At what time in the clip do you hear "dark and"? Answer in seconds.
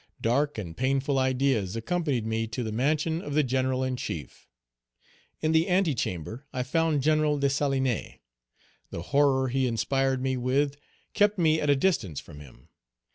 0.23-0.75